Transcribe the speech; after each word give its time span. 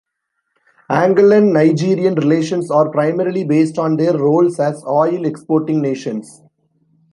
Angolan-Nigerian 0.89 2.15
relations 2.15 2.71
are 2.71 2.89
primarily 2.89 3.43
based 3.43 3.77
on 3.77 3.97
their 3.97 4.17
roles 4.17 4.59
as 4.59 4.83
oil 4.85 5.27
exporting 5.27 5.79
nations. 5.79 6.41